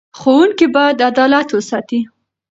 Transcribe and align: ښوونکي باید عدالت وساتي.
ښوونکي 0.19 0.65
باید 0.75 0.97
عدالت 1.09 1.47
وساتي. 1.51 1.99